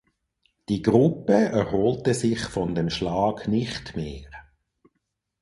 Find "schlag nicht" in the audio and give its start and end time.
2.89-3.95